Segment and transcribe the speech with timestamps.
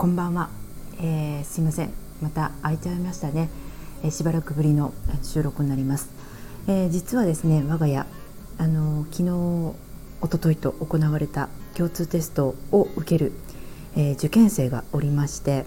[0.00, 0.48] こんばんは、
[0.98, 1.92] えー、すいません。
[2.22, 3.50] また空いちゃいましたね、
[4.02, 6.08] えー、しばらくぶりの収録になります、
[6.66, 8.06] えー、実はですね我が家
[8.56, 9.76] あの昨日
[10.22, 13.32] 一昨日と行われた共通テストを受ける、
[13.94, 15.66] え受験生がおりまして、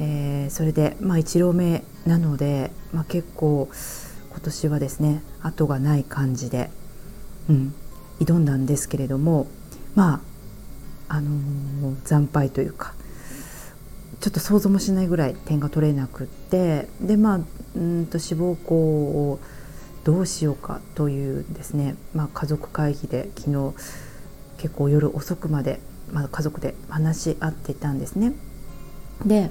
[0.00, 3.68] えそれでまあ1浪目なので、まあ、結構
[4.32, 6.70] 今年はですね後がない感じで、
[7.48, 7.74] うん、
[8.18, 9.46] 挑んだんですけれども
[9.94, 10.22] ま
[11.08, 11.30] ああの
[12.02, 12.94] 惨敗というか
[14.24, 17.40] ちょっと想像もしないぐらい点が取れなくってでまあ
[17.76, 19.38] うんと志望校を
[20.02, 23.74] どうしようかというですね、まあ、家族会議で昨日
[24.56, 25.78] 結構夜遅くまで、
[26.10, 28.32] まあ、家族で話し合っていたんですね。
[29.26, 29.50] で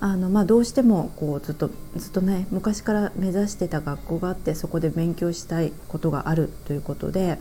[0.00, 7.38] あのまあ、どうしてもこうずっとずっとね昔から目指してた学校があってそこで勉強したいことがあるということで、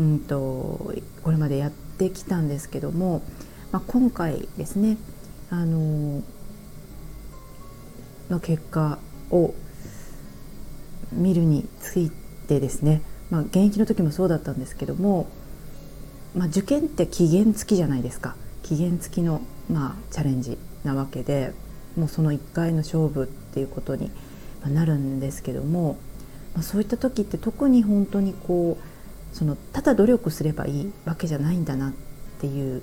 [0.00, 0.36] うんと、
[1.22, 3.22] これまでやってきたんですけども、
[3.70, 4.96] まあ、今回ですね
[5.50, 6.22] あの
[8.30, 8.98] の結果
[9.30, 9.54] を
[11.12, 12.10] 見るについ
[12.48, 15.28] てですね、まあ、現役の時もそうだったんですけども、
[16.34, 18.36] まあ、受験って期限付きじゃないですか。
[18.62, 21.52] 期限付きの、まあ、チャレンジなわけで
[21.96, 24.10] もうその1回の勝負っていうことに
[24.66, 25.98] なるんですけども、
[26.54, 31.92] まあ、そういった時って特に本当にこうそのただ努力すればいいわけじゃないんだなっ
[32.40, 32.82] ていう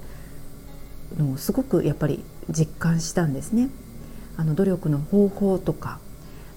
[1.18, 3.70] のをすごくやっぱり実感したんですね。
[4.38, 6.00] あの努力の方法とか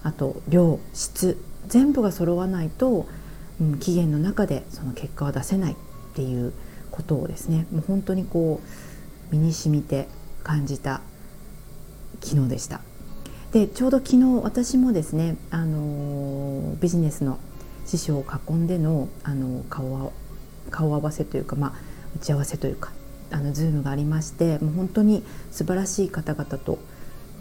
[0.03, 3.07] あと量質全部が揃わないと、
[3.59, 5.75] うん、期限の中でその結果は出せないっ
[6.15, 6.53] ていう
[6.91, 10.07] ことをですねもう本当にこう身に染みて
[10.43, 11.01] 感じた
[12.21, 12.81] 昨日でした。
[13.51, 17.39] でちょうど昨日私もですね、あのビジネスの
[17.85, 20.11] 師匠を囲んでの、あの顔
[20.71, 21.73] 顔合わせというか、まあ、
[22.17, 22.91] 打ち合わせというか
[23.35, 26.79] あのズームがありましてもう本当に素晴らしい方々と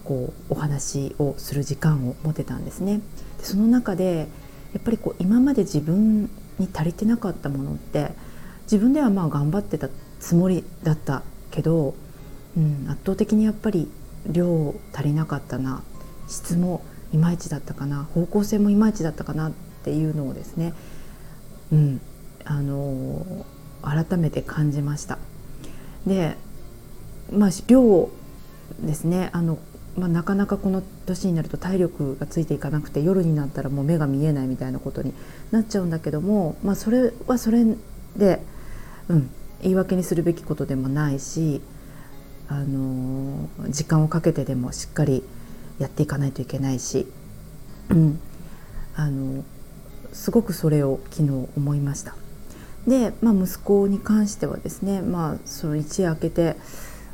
[0.02, 3.00] こうお話をする時間を持てたんですね。
[3.38, 4.26] でその中で
[4.74, 6.24] やっぱりこう今まで自分
[6.58, 8.10] に足りてなかったものって
[8.64, 9.88] 自分ではまあ頑張ってた
[10.18, 11.22] つもりだった
[11.52, 11.94] けど、
[12.56, 13.88] うん、圧倒的にやっぱり
[14.26, 15.84] 量足りなかったな
[16.26, 19.52] 質もいまいちだったかな方向性もいまいちだったかなっ
[19.84, 20.74] ていうのをですね、
[21.72, 22.00] うん
[22.44, 25.18] あのー、改めて感じました。
[26.06, 26.36] で
[27.32, 28.10] まあ量
[28.80, 29.58] ですねあの、
[29.96, 35.12] まあ、なかなかこの年になると体力がついていかなくて夜になったらもう目が見えないみたいなことに
[35.50, 37.64] なっちゃうんだけども、まあ、それはそれ
[38.16, 38.40] で、
[39.08, 39.30] うん、
[39.62, 41.60] 言い訳にするべきことでもないし、
[42.48, 45.22] あの時間をかけてでもしっかり
[45.78, 47.06] やっていかないといけないし、
[47.88, 48.20] うん、
[48.94, 49.44] あの
[50.12, 52.14] すごくそれを昨日思いました。
[52.86, 56.56] で、まあ、息子に関してはですね、まあ、その一夜明けて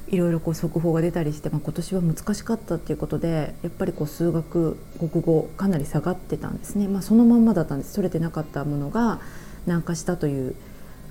[0.09, 9.21] いろいろこう速報が出たりして、まあ、今年は難しかったっていうことでやっぱりこう数学国語かなり下がってたんですね、まあ、そのまんまだったんです取れてなかったものが
[9.67, 10.57] 軟化したという、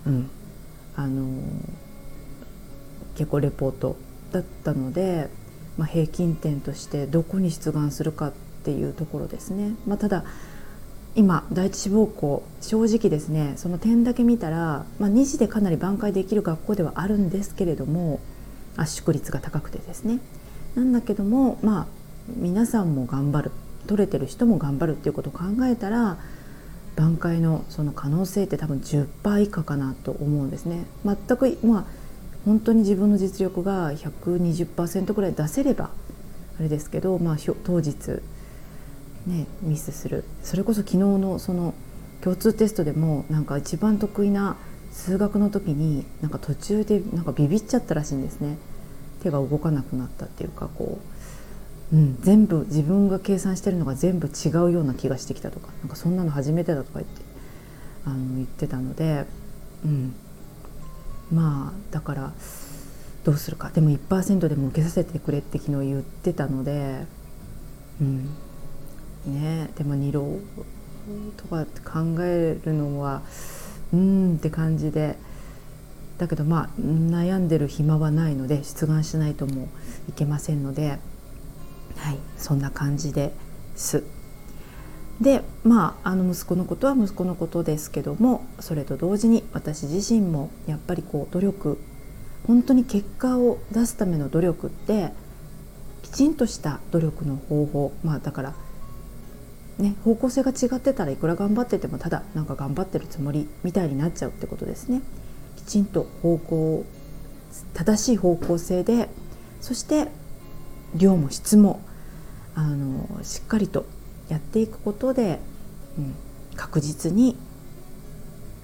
[0.05, 0.29] うん
[0.97, 1.37] あのー、
[3.15, 3.95] 結構レポート
[4.33, 5.29] だったので、
[5.77, 8.33] まあ、平均点としてどこに出願するかっ
[8.63, 9.75] ていうところですね。
[9.87, 10.25] まあ、ただ
[11.15, 12.43] 今第一志望校。
[12.61, 18.19] 正直ですねその点だけ見たら、まあ、2次でかなり挽回できる学校ではあるんですけれども
[18.77, 20.19] 圧縮率が高くてですね。
[20.75, 21.87] なんだけどもまあ
[22.27, 23.51] 皆さんも頑張る。
[23.87, 26.17] 取れてる人も頑張るっていうことを考えたら
[26.95, 30.85] 挽回のその可能性って多分10%以下かなと思うんですね。
[31.03, 31.85] 全くまあ
[32.45, 35.89] 本当に自分の実力が120%ぐらい出せれば
[36.59, 38.21] あれですけど、まあ、当日
[39.27, 40.23] ね、ミスする。
[40.43, 41.73] それこそ昨日のその
[42.21, 44.57] 共通テストでもなんか一番得意な
[44.91, 48.57] 数学の時になんか途中でなんかビビっちゃったらしいんですね。
[49.21, 50.99] 手が動かなくなったっていうかこ
[51.91, 57.21] う、うん、全部自分が計算してるのが全部違うような気がしてきたとかなんかそんなの初めてだとか言って
[58.05, 59.25] あの言ってたので、
[59.85, 60.15] うん、
[61.31, 62.33] まあだから
[63.23, 63.69] どうするか。
[63.69, 67.05] でも1%でも受けさせてくれって昨日言ってたので、
[68.01, 68.29] うん、
[69.29, 70.39] ねでも二浪
[71.37, 73.21] とかって考えるのは
[73.93, 75.17] うんって感じで
[76.17, 79.69] だけどまあ悩んでる暇はないので出願しないとも
[80.09, 80.99] いけませんので
[81.97, 83.31] はいそんな感じで
[83.75, 84.03] す。
[85.21, 91.77] でまああの息子のことは息子のことですけどもそれと同時に私自身もやっぱりこう努力
[92.47, 95.11] 本当に結果を出すための努力って
[96.03, 98.53] きちんとした努力の方法まあだから
[99.79, 105.01] ね、方向性が違ってたらいくら頑張っててもただなんか頑張ってるつもりみたいになっちゃうってことですね。
[105.55, 106.85] きちんと方向
[107.73, 109.09] 正しい方向性で
[109.61, 110.07] そして
[110.95, 111.81] 量も質も
[112.55, 113.85] あのしっかりと
[114.27, 115.39] やっていくことで、
[115.97, 116.15] うん、
[116.55, 117.37] 確実に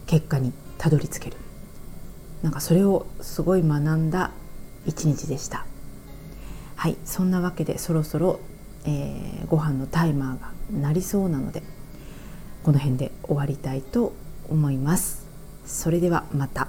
[0.07, 1.37] 結果にたどり着ける
[2.43, 4.31] なんかそれをすごい学んだ
[4.85, 5.65] 一日でした
[6.75, 8.39] はいそんなわけでそろそろ、
[8.85, 11.63] えー、ご飯のタイマーがなりそうなので
[12.63, 14.13] この辺で終わりたいと
[14.49, 15.25] 思います
[15.65, 16.67] それではまた。